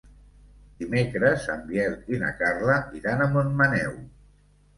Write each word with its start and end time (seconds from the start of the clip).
Dimecres 0.83 1.45
en 1.55 1.61
Biel 1.67 1.93
i 2.15 2.19
na 2.25 2.31
Carla 2.41 2.79
iran 3.01 3.23
a 3.27 3.29
Montmaneu. 3.37 3.95